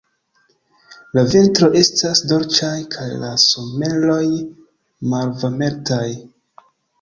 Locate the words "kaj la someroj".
2.95-4.19